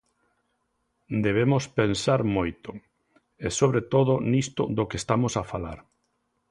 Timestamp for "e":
3.45-3.47